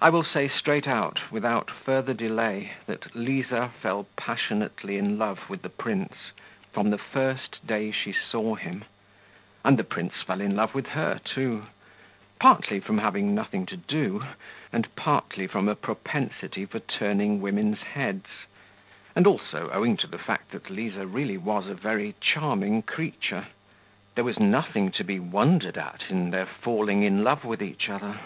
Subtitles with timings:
[0.00, 5.62] I will say straight out without further delay that Liza fell passionately in love with
[5.62, 6.14] the prince
[6.72, 8.84] from the first day she saw him,
[9.64, 11.66] and the prince fell in love with her too
[12.38, 14.24] partly from having nothing to do,
[14.72, 18.28] and partly from a propensity for turning women's heads,
[19.16, 23.48] and also owing to the fact that Liza really was a very charming creature.
[24.14, 28.20] There was nothing to be wondered at in their falling in love with each other.